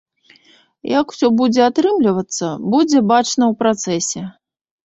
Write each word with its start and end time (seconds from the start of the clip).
Як 0.99 1.05
усё 1.15 1.29
будзе 1.41 1.61
атрымлівацца, 1.69 2.47
будзе 2.77 2.99
бачна 3.15 3.43
ў 3.51 3.59
працэсе. 3.61 4.21